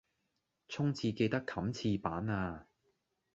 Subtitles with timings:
[0.67, 2.65] 沖廁記得冚廁板呀